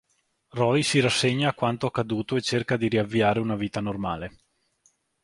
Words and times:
Roy 0.53 0.81
si 0.81 0.99
rassegna 0.99 1.49
a 1.49 1.53
quanto 1.53 1.85
accaduto 1.85 2.35
e 2.35 2.41
cerca 2.41 2.75
di 2.75 2.87
riavviare 2.87 3.39
una 3.39 3.55
vita 3.55 3.81
normale. 3.81 4.39